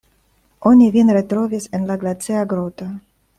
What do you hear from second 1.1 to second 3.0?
retrovis en la glacia groto.